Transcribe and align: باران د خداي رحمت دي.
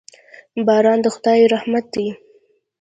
باران 0.67 0.99
د 1.03 1.05
خداي 1.15 1.41
رحمت 1.53 1.85
دي. 1.93 2.07